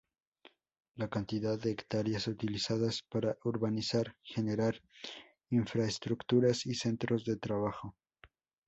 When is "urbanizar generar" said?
3.43-4.81